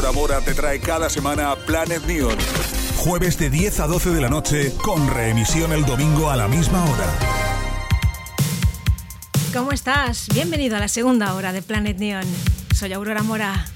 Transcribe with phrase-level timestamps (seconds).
[0.00, 2.38] Aurora Mora te trae cada semana Planet Neon.
[2.96, 6.82] Jueves de 10 a 12 de la noche, con reemisión el domingo a la misma
[6.82, 7.04] hora.
[9.52, 10.28] ¿Cómo estás?
[10.32, 12.24] Bienvenido a la segunda hora de Planet Neon.
[12.74, 13.66] Soy Aurora Mora.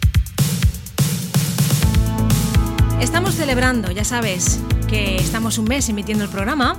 [3.03, 6.79] Estamos celebrando, ya sabes, que estamos un mes emitiendo el programa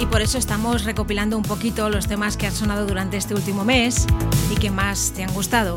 [0.00, 3.64] y por eso estamos recopilando un poquito los temas que han sonado durante este último
[3.64, 4.06] mes
[4.50, 5.76] y que más te han gustado.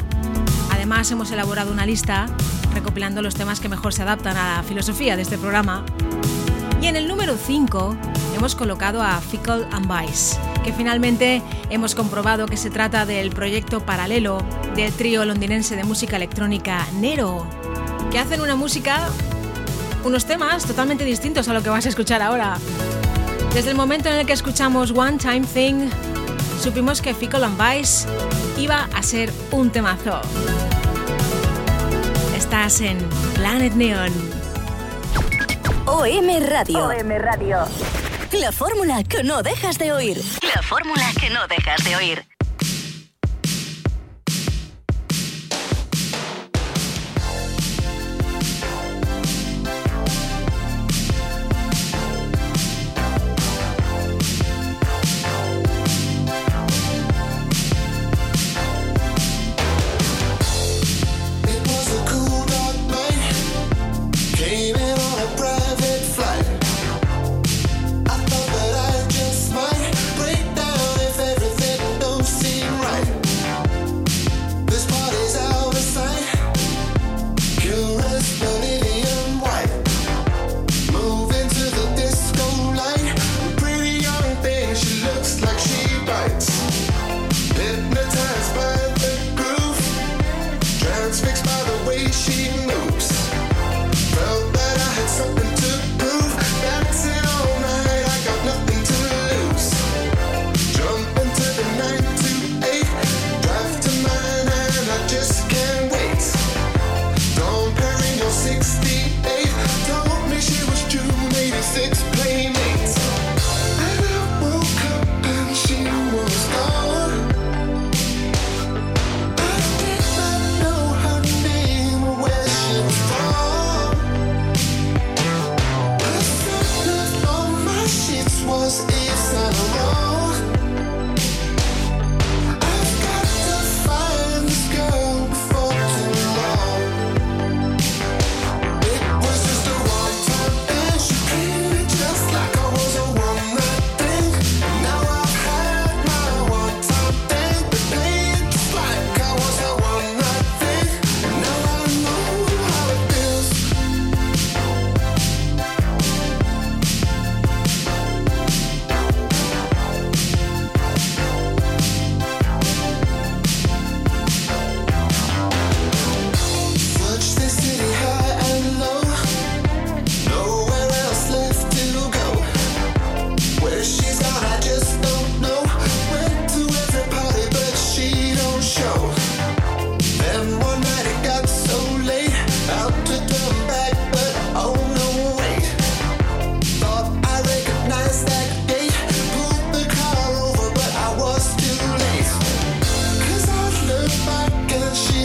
[0.71, 2.25] Además hemos elaborado una lista
[2.73, 5.85] recopilando los temas que mejor se adaptan a la filosofía de este programa.
[6.81, 7.97] Y en el número 5
[8.35, 13.81] hemos colocado a Fickle and Vice, que finalmente hemos comprobado que se trata del proyecto
[13.81, 14.41] paralelo
[14.75, 17.45] del trío londinense de música electrónica Nero,
[18.11, 19.09] que hacen una música,
[20.05, 22.57] unos temas totalmente distintos a lo que vas a escuchar ahora.
[23.53, 25.89] Desde el momento en el que escuchamos One Time Thing,
[26.61, 28.07] supimos que Fickle and Vice
[28.57, 30.21] iba a ser un temazo.
[32.49, 32.97] Estás en
[33.35, 34.11] Planet Neon.
[35.85, 36.87] OM Radio.
[36.87, 37.59] OM Radio.
[38.31, 40.17] La fórmula que no dejas de oír.
[40.55, 42.25] La fórmula que no dejas de oír.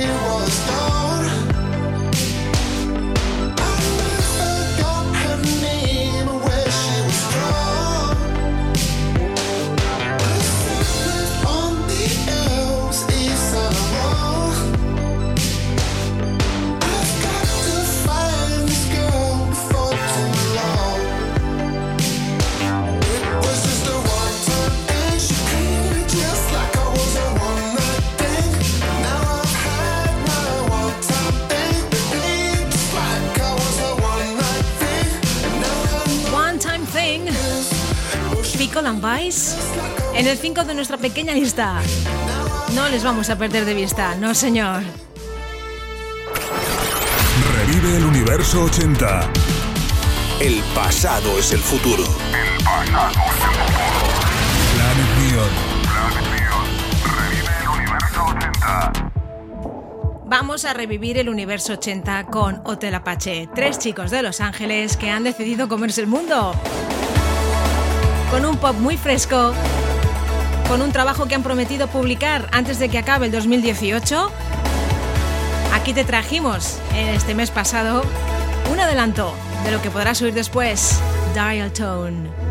[0.05, 0.84] En
[40.35, 41.81] el 5 de nuestra pequeña lista.
[42.75, 44.83] No les vamos a perder de vista, no señor.
[47.57, 49.31] Revive el universo 80.
[50.41, 52.03] El pasado es el futuro.
[52.03, 53.95] El pasado es el futuro.
[54.75, 55.53] Planet Neon.
[55.93, 56.67] Planet Neon.
[57.21, 59.11] Revive el universo 80.
[60.27, 65.11] Vamos a revivir el universo 80 con Hotel Apache, tres chicos de Los Ángeles que
[65.11, 66.55] han decidido comerse el mundo
[68.35, 69.55] con un pop muy fresco,
[70.69, 74.31] con un trabajo que han prometido publicar antes de que acabe el 2018.
[75.73, 78.03] Aquí te trajimos en este mes pasado
[78.73, 79.35] un adelanto
[79.65, 81.01] de lo que podrás oír después,
[81.35, 82.44] Dial Tone.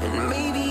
[0.00, 0.67] Estamos.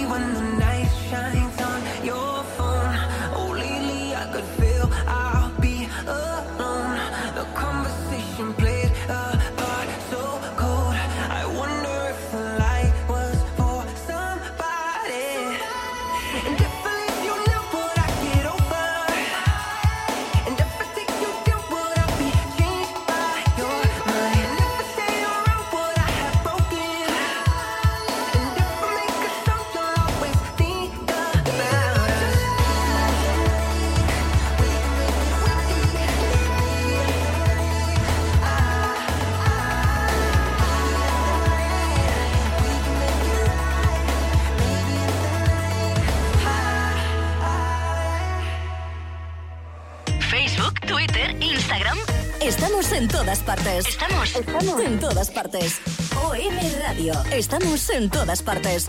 [54.40, 55.82] Estamos en todas partes.
[56.24, 57.14] OM Radio.
[57.32, 58.86] Estamos en todas partes.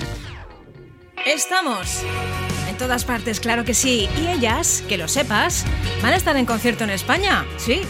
[1.25, 2.03] Estamos
[2.69, 4.11] en todas partes, claro que sí.
[4.21, 5.65] Y ellas, que lo sepas,
[6.03, 7.47] van a estar en concierto en España.
[7.57, 7.81] Sí.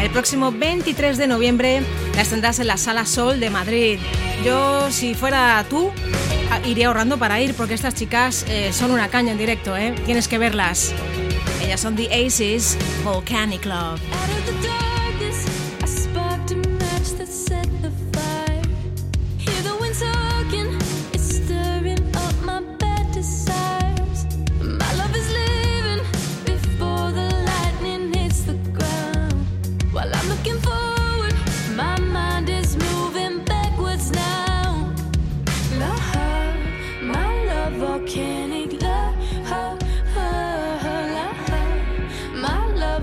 [0.00, 1.82] El próximo 23 de noviembre
[2.16, 3.98] las tendrás en la Sala Sol de Madrid.
[4.42, 5.92] Yo, si fuera tú,
[6.64, 9.94] iría ahorrando para ir porque estas chicas eh, son una caña en directo, ¿eh?
[10.06, 10.94] Tienes que verlas.
[11.62, 13.66] Ellas son The Aces Volcanic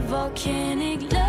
[0.09, 0.31] Love.
[0.31, 1.28] volcanic love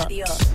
[0.00, 0.49] Radio.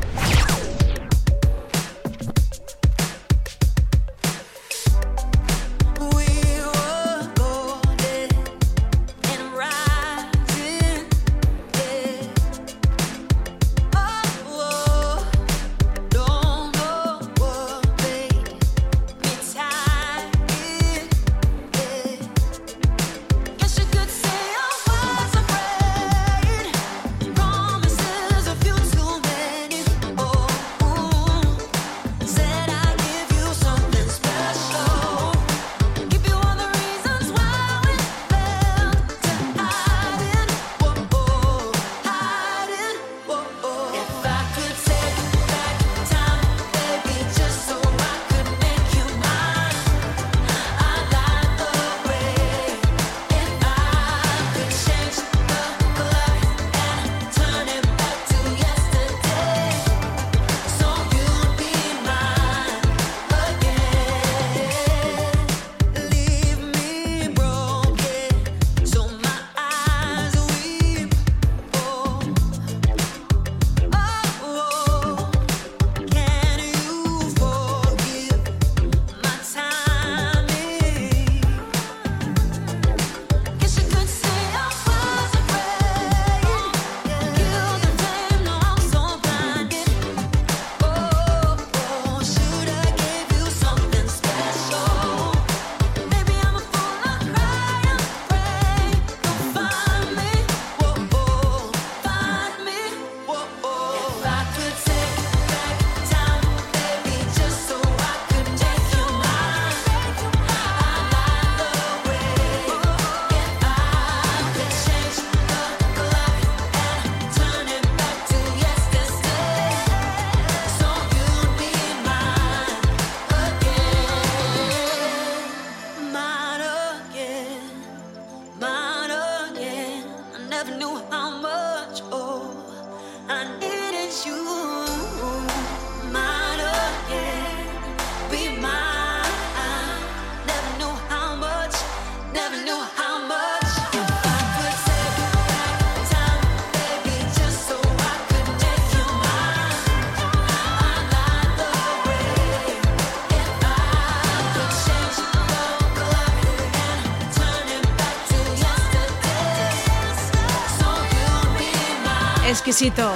[162.66, 163.12] Exquisito.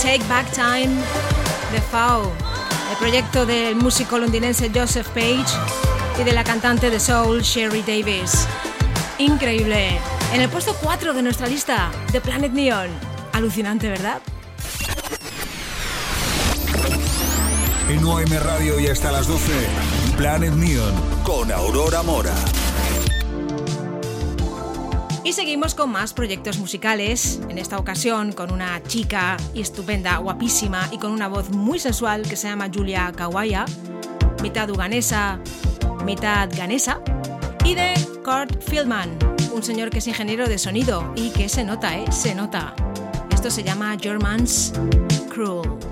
[0.00, 0.94] Take Back Time
[1.72, 2.30] de Fau,
[2.92, 5.52] el proyecto del músico londinense Joseph Page
[6.20, 8.46] y de la cantante de soul Sherry Davis.
[9.18, 9.98] Increíble.
[10.32, 12.88] En el puesto 4 de nuestra lista, The Planet Neon.
[13.32, 14.20] Alucinante, ¿verdad?
[17.88, 19.52] En OM Radio y hasta las 12,
[20.16, 22.34] Planet Neon con Aurora Mora.
[25.32, 30.98] Y seguimos con más proyectos musicales, en esta ocasión con una chica estupenda, guapísima y
[30.98, 33.64] con una voz muy sensual que se llama Julia Kawaya,
[34.42, 35.40] mitad uganesa,
[36.04, 37.00] mitad ganesa,
[37.64, 39.18] y de Kurt Fieldman,
[39.54, 42.12] un señor que es ingeniero de sonido y que se nota, ¿eh?
[42.12, 42.74] Se nota.
[43.32, 44.74] Esto se llama Germans
[45.30, 45.91] Cruel.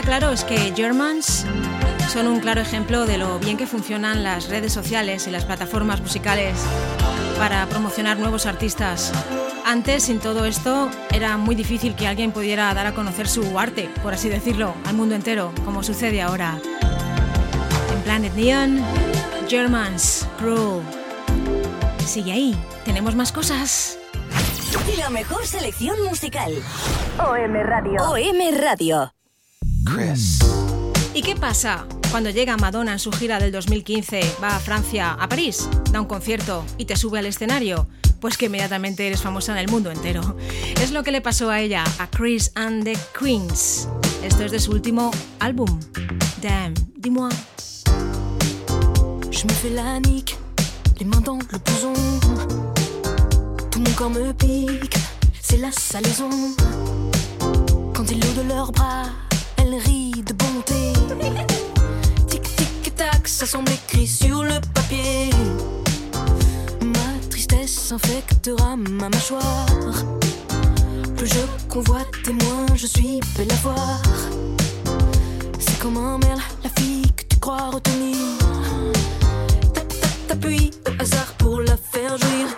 [0.00, 1.44] Está claro es que Germans
[2.10, 6.00] son un claro ejemplo de lo bien que funcionan las redes sociales y las plataformas
[6.00, 6.58] musicales
[7.36, 9.12] para promocionar nuevos artistas.
[9.66, 13.90] Antes, sin todo esto, era muy difícil que alguien pudiera dar a conocer su arte,
[14.02, 16.58] por así decirlo, al mundo entero, como sucede ahora.
[17.94, 18.82] En Planet Neon,
[19.48, 20.82] Germans, Cruel.
[22.06, 23.98] Sigue ahí, tenemos más cosas.
[24.96, 26.52] La mejor selección musical.
[27.18, 28.02] OM Radio.
[28.02, 29.12] OM Radio.
[29.84, 30.38] Chris.
[31.14, 35.28] ¿Y qué pasa cuando llega Madonna en su gira del 2015, va a Francia, a
[35.28, 37.88] París, da un concierto y te sube al escenario?
[38.20, 40.36] Pues que inmediatamente eres famosa en el mundo entero.
[40.80, 43.88] Es lo que le pasó a ella, a Chris and the Queens.
[44.22, 45.80] Esto es de su último álbum.
[46.42, 47.30] Damn, dis-moi.
[49.30, 50.36] Je me fais la nique,
[50.98, 51.94] les mains dans le blouson.
[53.70, 54.96] Tout mon corps me pique,
[55.40, 56.28] c'est la salaison.
[57.94, 59.06] Quand ils l'eau de leurs bras,
[59.72, 60.92] elle rit de bonté.
[62.28, 65.30] Tic tic tac, ça semble écrit sur le papier.
[66.82, 69.66] Ma tristesse infectera ma mâchoire.
[71.16, 74.02] Plus je convoite et moins je suis belle à voir.
[75.58, 78.16] C'est comme un merle, la fille que tu crois retenir.
[80.28, 82.48] T'appuies au hasard pour la faire jouir.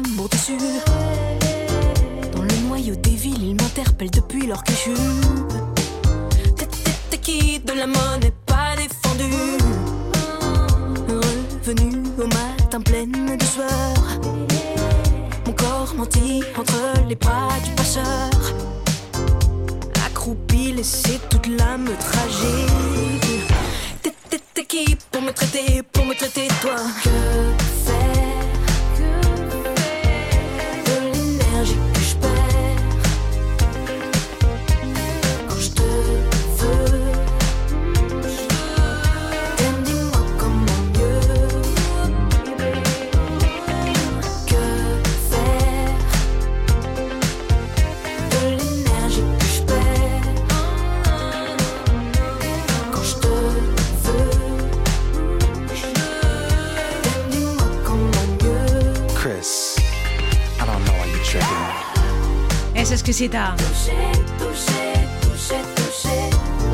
[0.00, 0.95] 身無敵手。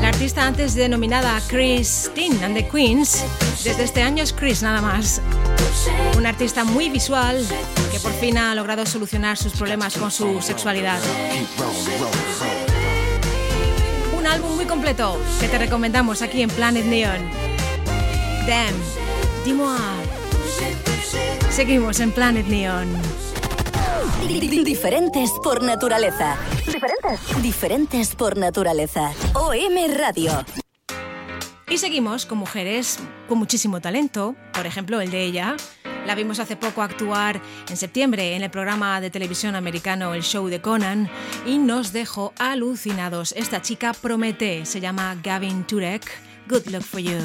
[0.01, 3.23] La artista antes denominada Christine and the Queens,
[3.63, 5.21] desde este año es Chris nada más.
[6.17, 7.45] Una artista muy visual
[7.91, 10.99] que por fin ha logrado solucionar sus problemas con su sexualidad.
[14.17, 17.29] Un álbum muy completo que te recomendamos aquí en Planet Neon.
[18.47, 18.73] Damn,
[19.45, 19.77] dis-moi.
[21.51, 23.32] Seguimos en Planet Neon.
[24.27, 26.35] Di- Diferentes por naturaleza.
[26.65, 27.41] Diferentes.
[27.41, 29.11] Diferentes por naturaleza.
[29.33, 30.45] OM Radio.
[31.69, 35.55] Y seguimos con mujeres con muchísimo talento, por ejemplo el de ella.
[36.05, 40.47] La vimos hace poco actuar en septiembre en el programa de televisión americano El Show
[40.47, 41.09] de Conan
[41.45, 43.31] y nos dejó alucinados.
[43.37, 46.03] Esta chica promete, se llama Gavin Turek.
[46.49, 47.19] Good luck for you.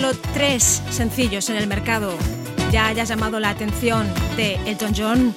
[0.00, 2.14] Solo tres sencillos en el mercado
[2.72, 5.34] ya hayas llamado la atención de Elton John.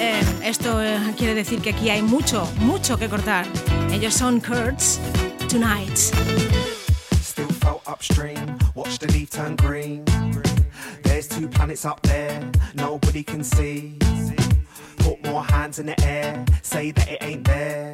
[0.00, 3.46] Eh, esto eh, quiere decir que aquí hay mucho, mucho que cortar.
[3.92, 4.98] Ellos son Kurtz
[5.48, 5.96] Tonight.
[7.22, 10.04] Still felt upstream, watch the leaf turn green.
[11.04, 12.40] There's two planets up there,
[12.74, 13.96] nobody can see.
[14.98, 17.92] Put more hands in the air, say that it ain't there.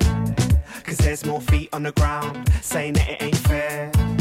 [0.82, 4.15] Cause there's more feet on the ground, saying that it ain't fair.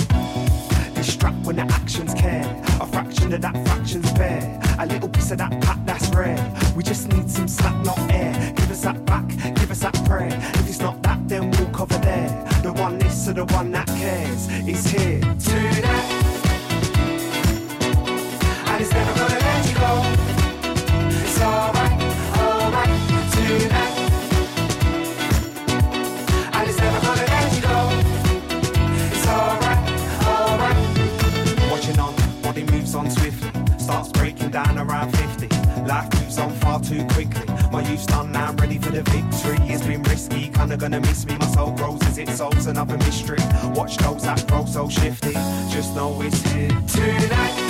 [1.45, 2.43] When the actions care,
[2.81, 4.59] a fraction of that fraction's bare.
[4.79, 6.53] A little piece of that pack that's rare.
[6.75, 8.33] We just need some slack, not air.
[8.55, 10.33] Give us that back, give us that prayer.
[10.55, 12.29] If it's not that, then we'll cover there.
[12.63, 16.11] The one this or the one that cares is here tonight.
[18.65, 20.01] And it's never gonna let you go.
[21.21, 22.01] It's alright,
[22.39, 22.89] alright
[23.33, 23.84] tonight.
[34.87, 35.47] Around 50.
[35.85, 37.45] Life moves on far too quickly.
[37.71, 39.57] My youth's done now, I'm ready for the victory.
[39.69, 41.37] It's been risky, kinda gonna miss me.
[41.37, 43.39] My soul grows as it solves another mystery.
[43.75, 45.33] Watch those that grow so shifty.
[45.69, 47.64] Just know it's here tonight.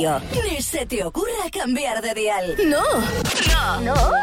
[0.00, 0.20] Radio.
[0.44, 2.56] Ni se te ocurra cambiar de dial.
[2.66, 2.82] No.
[3.52, 3.80] No.
[3.82, 4.19] No.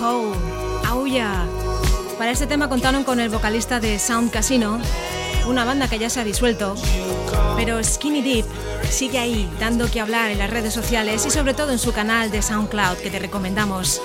[0.00, 0.32] Oh,
[0.86, 1.44] auya.
[2.16, 4.78] Para este tema contaron con el vocalista de Sound Casino,
[5.48, 6.76] una banda que ya se ha disuelto,
[7.56, 8.46] pero Skinny Deep
[8.88, 12.30] sigue ahí, dando que hablar en las redes sociales y sobre todo en su canal
[12.30, 14.00] de SoundCloud que te recomendamos.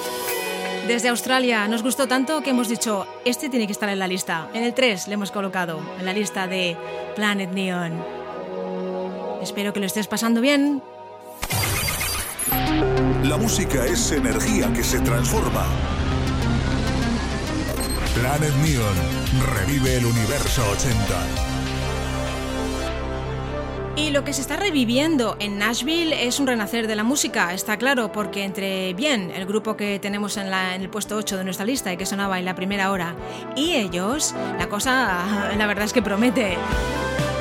[0.88, 4.50] Desde Australia nos gustó tanto que hemos dicho, este tiene que estar en la lista.
[4.54, 6.76] En el 3 le hemos colocado, en la lista de
[7.16, 8.04] Planet Neon.
[9.42, 10.82] Espero que lo estés pasando bien.
[13.24, 15.64] La música es energía que se transforma.
[18.14, 18.96] Planet Neon
[19.56, 21.04] revive el universo 80.
[23.96, 27.78] Y lo que se está reviviendo en Nashville es un renacer de la música, está
[27.78, 31.66] claro, porque entre bien, el grupo que tenemos en, en el puesto 8 de nuestra
[31.66, 33.16] lista y que sonaba en la primera hora,
[33.56, 36.58] y ellos, la cosa, la verdad es que promete.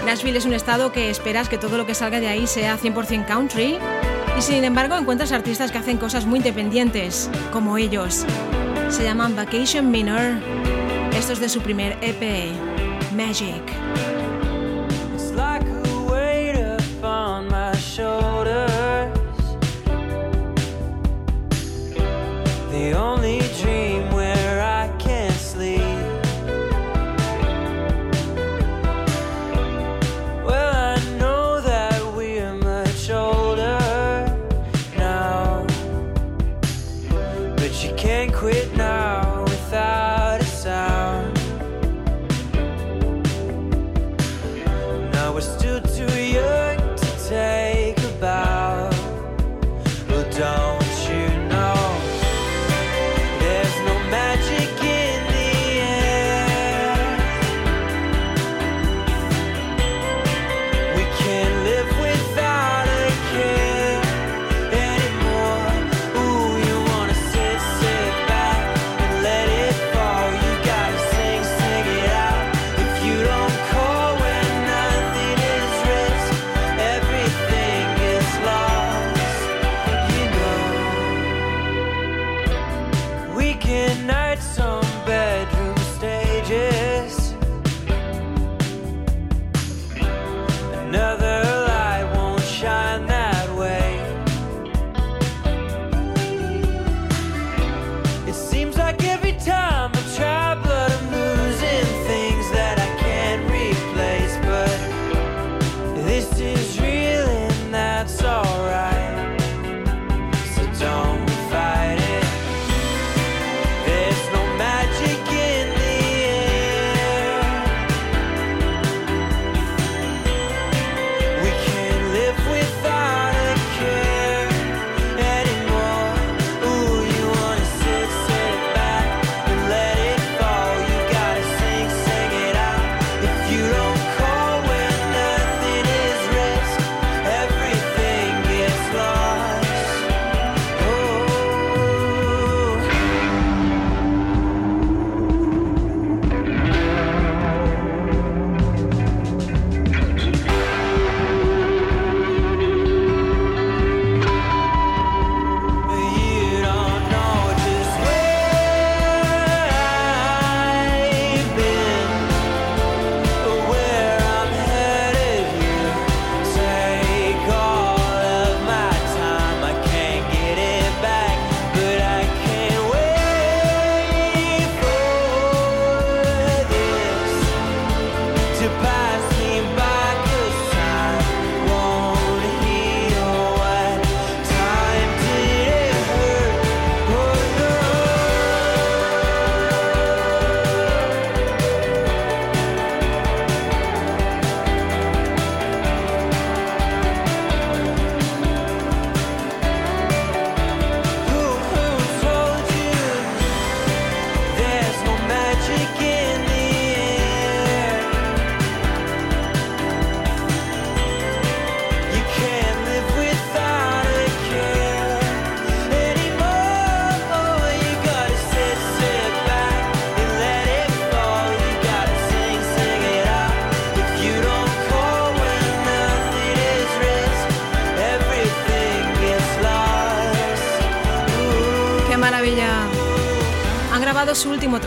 [0.07, 3.27] Nashville es un estado que esperas que todo lo que salga de ahí sea 100%
[3.27, 3.79] country,
[4.38, 8.25] y sin embargo encuentras artistas que hacen cosas muy independientes, como ellos.
[8.88, 10.40] Se llaman Vacation Minor.
[11.14, 12.53] Esto es de su primer EP,
[13.14, 13.62] Magic.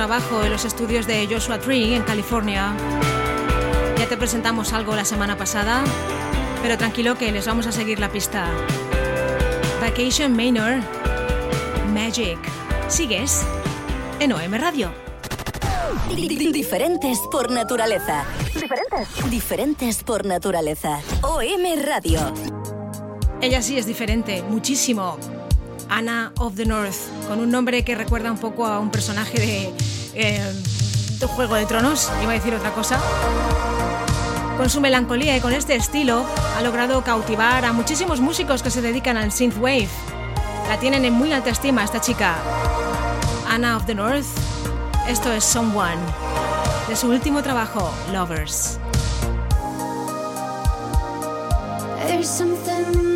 [0.08, 2.76] Trabajo en los estudios de Joshua Tree en California.
[3.98, 5.84] Ya te presentamos algo la semana pasada,
[6.62, 8.46] pero tranquilo que les vamos a seguir la pista.
[9.82, 10.76] Vacation Manor
[11.92, 12.38] Magic.
[12.88, 13.42] Sigues
[14.20, 14.92] en OM Radio.
[16.16, 18.26] Di- Diferentes por naturaleza.
[18.54, 19.08] Diferentes.
[19.32, 21.00] Diferentes por naturaleza.
[21.24, 22.32] OM Radio.
[23.42, 25.18] Ella sí es diferente, muchísimo.
[25.90, 26.96] Anna of the North,
[27.28, 29.74] con un nombre que recuerda un poco a un personaje de,
[30.16, 30.54] eh,
[31.28, 33.00] Juego de Tronos, iba a decir otra cosa.
[34.58, 38.82] Con su melancolía y con este estilo ha logrado cautivar a muchísimos músicos que se
[38.82, 39.90] dedican al synthwave.
[40.70, 42.36] La tienen en muy alta estima esta chica.
[43.50, 44.26] Anna of the North,
[45.08, 46.02] esto es Someone,
[46.88, 48.80] de su último trabajo, Lovers.
[52.08, 53.15] There's something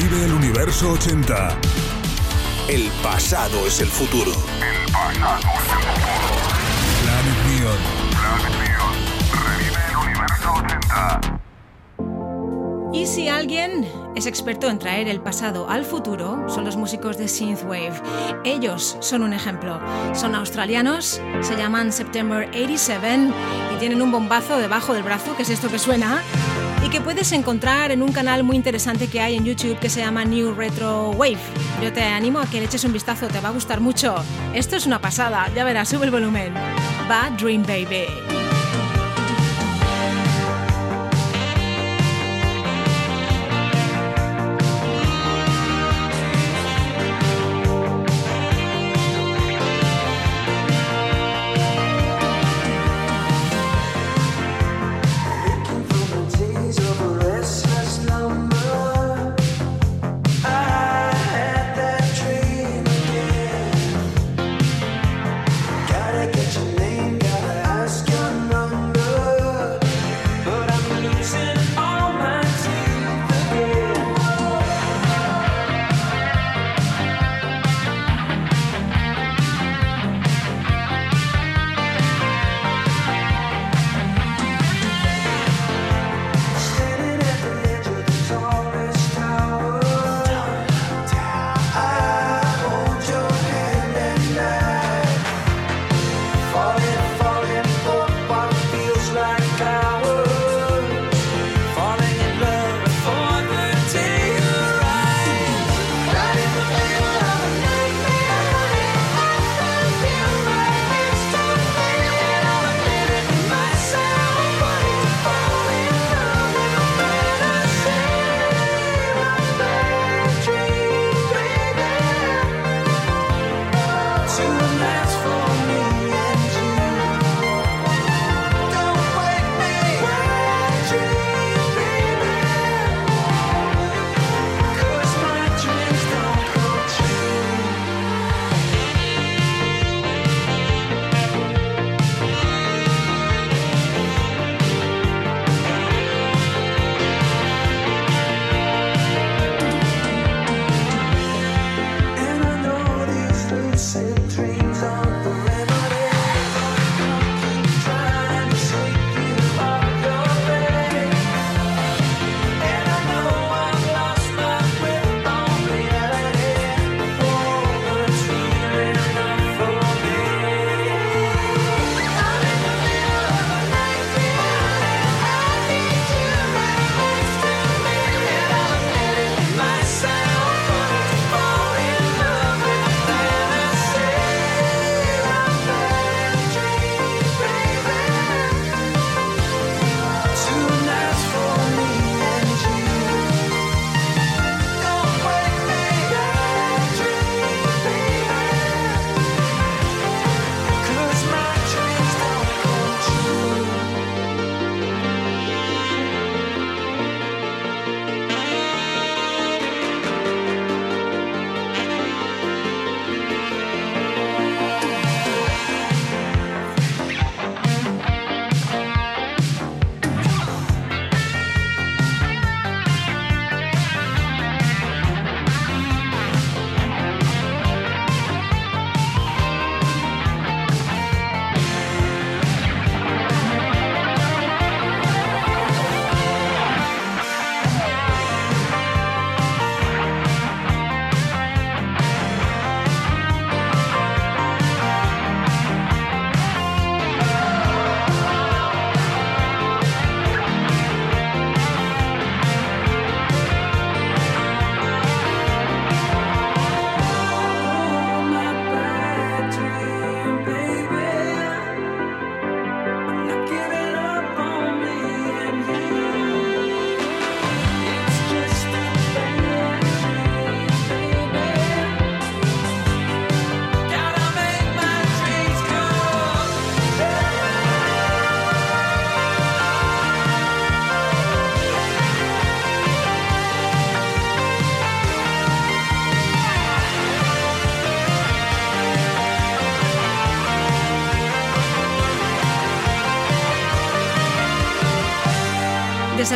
[0.00, 1.58] Revive el universo 80.
[2.68, 4.32] El pasado es el futuro.
[4.32, 6.16] El pasado es el futuro.
[7.02, 7.80] Planet Neon.
[8.16, 8.94] Planet Neon.
[9.44, 11.40] Revive el universo 80.
[12.94, 13.86] Y si alguien
[14.16, 18.00] es experto en traer el pasado al futuro, son los músicos de Synthwave.
[18.44, 19.82] Ellos son un ejemplo.
[20.14, 23.28] Son australianos, se llaman September 87
[23.74, 26.22] y tienen un bombazo debajo del brazo, que es esto que suena,
[26.84, 30.00] y que puedes encontrar en un canal muy interesante que hay en YouTube que se
[30.00, 31.38] llama New Retro Wave.
[31.82, 34.14] Yo te animo a que le eches un vistazo, te va a gustar mucho.
[34.54, 36.54] Esto es una pasada, ya verás, sube el volumen.
[37.08, 38.39] Bad Dream Baby.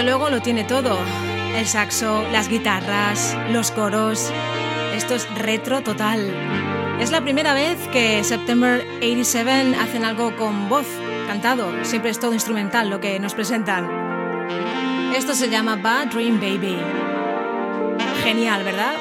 [0.02, 0.98] Luego lo tiene todo.
[1.56, 4.30] El saxo, las guitarras, los coros.
[4.94, 6.34] Esto es retro total.
[7.00, 10.86] Es la primera vez que September 87 hacen algo con voz,
[11.26, 11.84] cantado.
[11.84, 13.88] Siempre es todo instrumental lo que nos presentan.
[15.14, 16.76] Esto se llama Bad Dream Baby.
[18.24, 18.94] Genial, ¿verdad?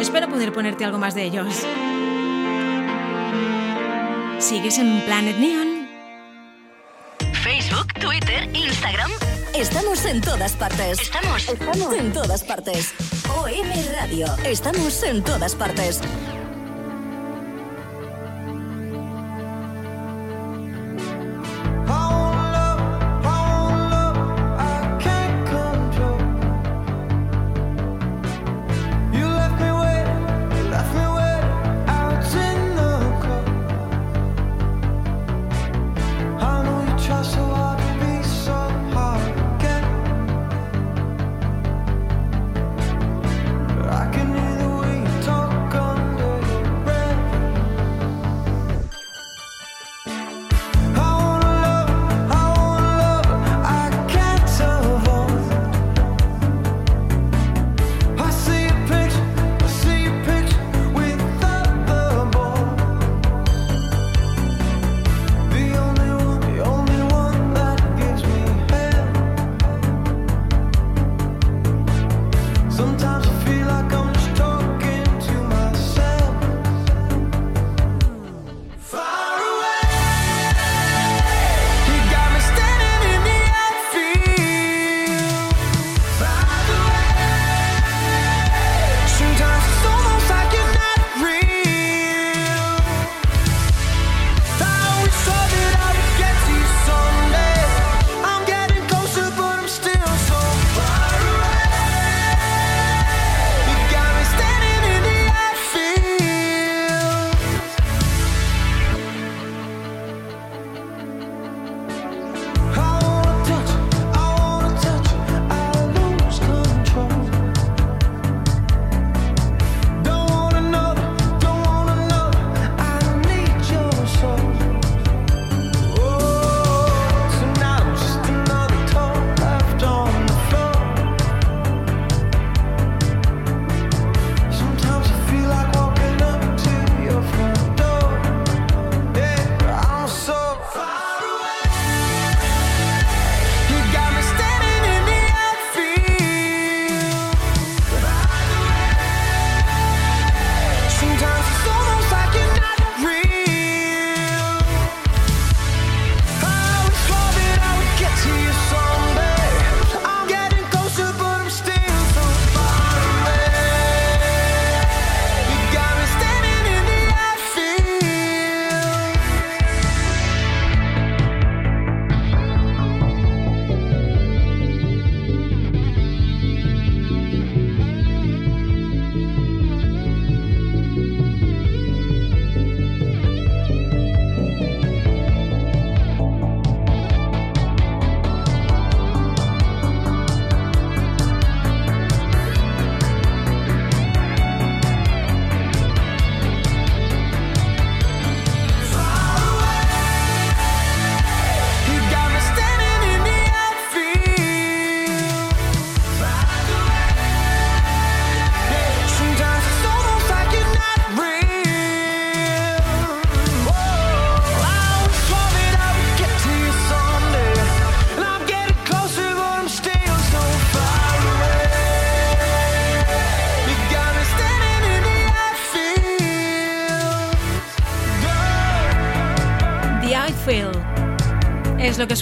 [0.00, 1.64] Espero poder ponerte algo más de ellos.
[4.38, 5.71] ¿Sigues en Planet Neon?
[10.02, 11.00] Estamos en todas partes.
[11.00, 12.92] Estamos, estamos en todas partes.
[13.36, 14.26] OM Radio.
[14.44, 16.00] Estamos en todas partes.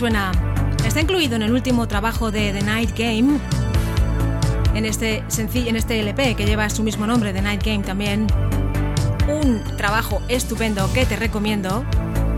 [0.01, 0.33] Suena.
[0.87, 3.39] Está incluido en el último trabajo de The Night Game.
[4.75, 8.27] En este en este LP que lleva su mismo nombre, The Night Game también.
[9.29, 11.85] Un trabajo estupendo que te recomiendo,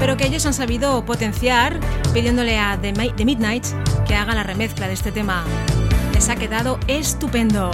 [0.00, 1.78] pero que ellos han sabido potenciar
[2.12, 3.64] pidiéndole a The, The Midnight
[4.08, 5.44] que haga la remezcla de este tema.
[6.14, 7.70] Les ha quedado estupendo.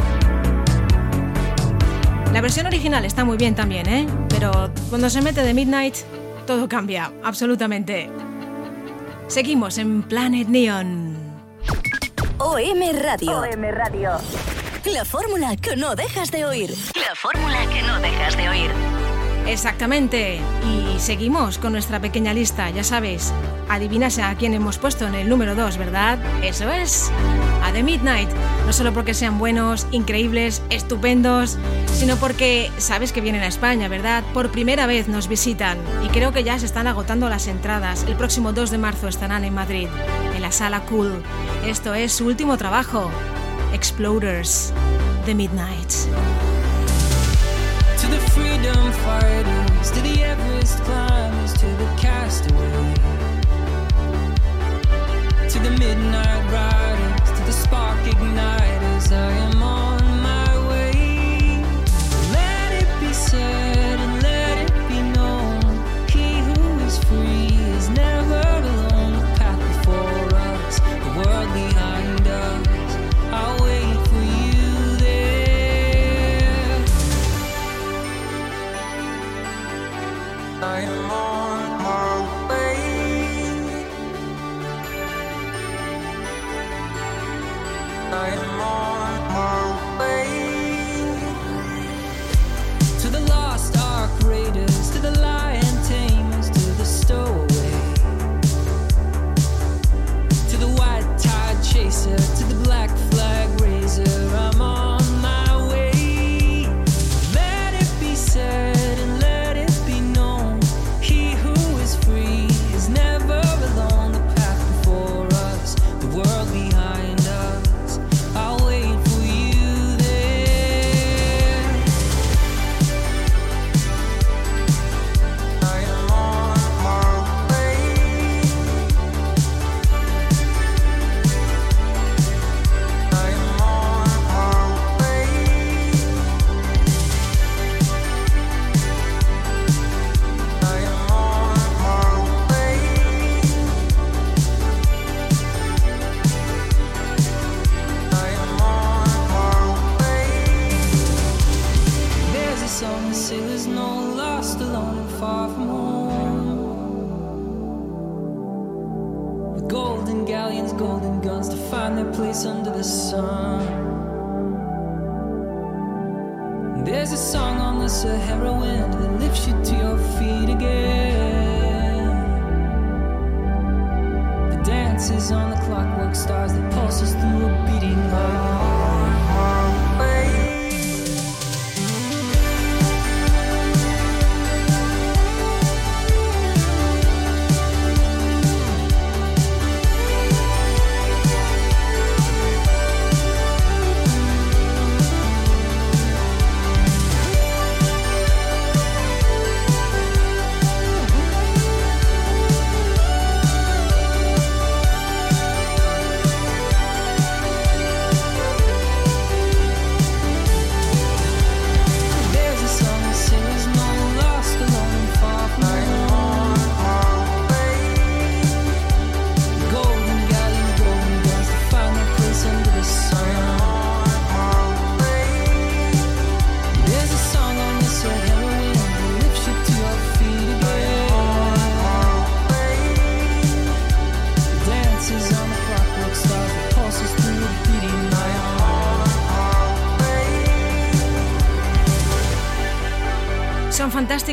[2.35, 4.07] La versión original está muy bien también, ¿eh?
[4.29, 5.97] Pero cuando se mete The Midnight,
[6.47, 8.28] todo cambia, absolutamente.
[9.29, 11.15] Seguimos en Planet Neon.
[12.39, 13.41] OM Radio.
[13.41, 14.13] OM Radio.
[14.87, 16.71] La fórmula que no dejas de oír.
[16.95, 18.98] La fórmula que no dejas de oír.
[19.49, 20.41] Exactamente.
[20.65, 23.33] Y seguimos con nuestra pequeña lista, ya sabes.
[23.69, 26.19] Adivinas a quién hemos puesto en el número 2, ¿verdad?
[26.43, 27.11] Eso es.
[27.65, 28.29] A The Midnight.
[28.67, 31.59] No solo porque sean buenos, increíbles, estupendos,
[31.93, 34.23] sino porque sabes que vienen a España, ¿verdad?
[34.35, 38.05] Por primera vez nos visitan y creo que ya se están agotando las entradas.
[38.05, 39.89] El próximo 2 de marzo estarán en Madrid,
[40.35, 41.23] en la sala Cool.
[41.67, 43.11] Esto es su último trabajo.
[43.73, 44.73] Exploders.
[45.25, 45.93] The Midnight.
[48.59, 52.95] Freedom fighters, to the Everest climbers, to the castaway,
[55.49, 59.88] to the midnight riders, to the spark igniters, I am on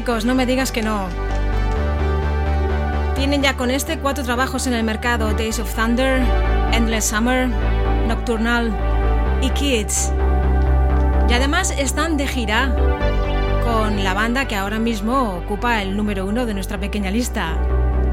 [0.06, 1.08] Fantásticos, no me digas que no.
[3.16, 6.22] Tienen ya con este cuatro trabajos en el mercado: Days of Thunder,
[6.74, 7.48] Endless Summer,
[8.08, 8.72] Nocturnal
[9.42, 10.12] y Kids.
[11.28, 12.76] Y además están de gira
[13.64, 17.58] con la banda que ahora mismo ocupa el número uno de nuestra pequeña lista.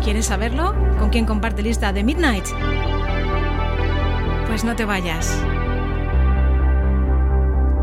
[0.03, 0.75] ¿Quieres saberlo?
[0.99, 2.47] ¿Con quién comparte lista de Midnight?
[4.47, 5.39] Pues no te vayas.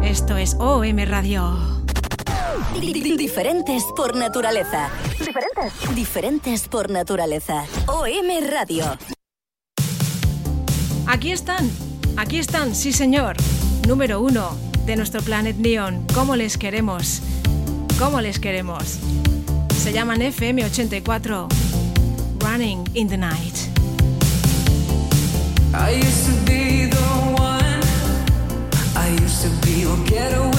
[0.01, 1.78] Esto es OM Radio.
[2.73, 4.89] Diferentes por naturaleza.
[5.17, 5.95] Diferentes.
[5.95, 7.65] Diferentes por naturaleza.
[7.87, 8.85] OM Radio.
[11.07, 11.69] Aquí están.
[12.17, 13.35] Aquí están, sí señor.
[13.87, 14.55] Número uno
[14.85, 16.05] de nuestro Planet Neon.
[16.13, 17.21] ¿Cómo les queremos?
[17.97, 18.99] ¿Cómo les queremos?
[19.81, 21.47] Se llaman FM84.
[22.39, 23.55] Running in the night.
[25.73, 26.97] I used to be the
[27.41, 27.81] one.
[28.95, 30.58] I used to be your getaway.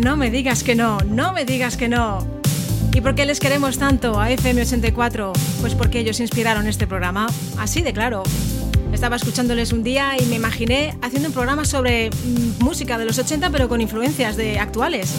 [0.00, 2.26] No me digas que no, no me digas que no.
[2.94, 5.32] ¿Y por qué les queremos tanto a FM84?
[5.60, 7.26] Pues porque ellos inspiraron este programa,
[7.58, 8.22] así de claro.
[8.94, 13.18] Estaba escuchándoles un día y me imaginé haciendo un programa sobre mm, música de los
[13.18, 15.12] 80 pero con influencias de actuales.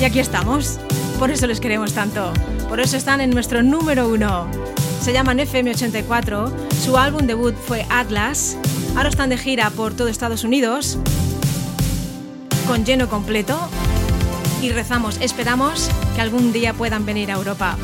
[0.00, 0.80] Y aquí estamos.
[1.20, 2.32] Por eso les queremos tanto.
[2.68, 4.48] Por eso están en nuestro número uno.
[5.00, 6.52] Se llaman FM84.
[6.84, 8.58] Su álbum debut fue Atlas.
[8.96, 10.98] Ahora están de gira por todo Estados Unidos
[12.66, 13.58] con lleno completo,
[14.62, 17.76] y rezamos, esperamos que algún día puedan venir a Europa.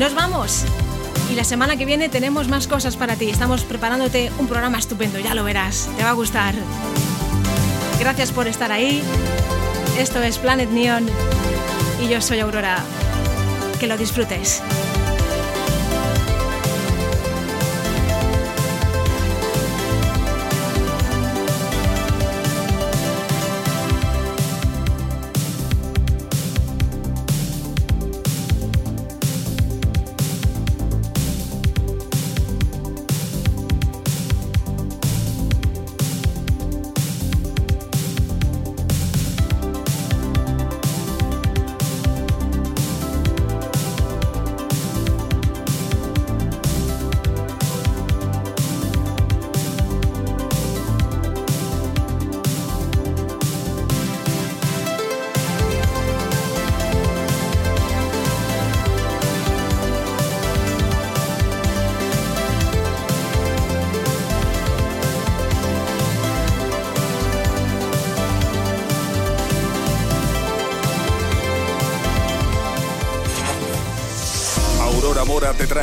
[0.00, 0.64] Nos vamos.
[1.30, 3.30] Y la semana que viene tenemos más cosas para ti.
[3.30, 6.54] Estamos preparándote un programa estupendo, ya lo verás, te va a gustar.
[8.00, 9.02] Gracias por estar ahí.
[9.98, 11.08] Esto es Planet Neon
[12.02, 12.78] y yo soy Aurora.
[13.78, 14.60] Que lo disfrutes.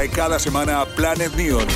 [0.10, 1.68] Cada semana Planet Neon.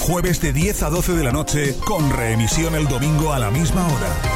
[0.00, 3.86] Jueves de 10 a 12 de la noche, con reemisión el domingo a la misma
[3.86, 4.33] hora.